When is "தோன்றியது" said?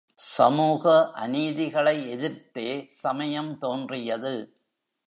3.57-4.35